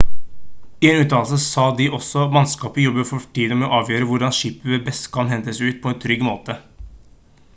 i 0.85 0.89
en 0.91 1.01
uttalelse 1.01 1.37
sa 1.43 1.65
de 1.81 1.85
også: 1.97 2.23
«mannskapet 2.37 2.81
jobber 2.85 3.07
for 3.11 3.27
tiden 3.37 3.59
med 3.61 3.67
å 3.67 3.79
avgjøre 3.81 4.09
hvordan 4.13 4.35
skipet 4.39 4.87
best 4.89 5.09
kan 5.19 5.29
hentes 5.35 5.63
ut 5.67 5.81
på 5.85 5.93
en 5.93 6.01
trygg 6.07 6.25
måte» 6.33 6.57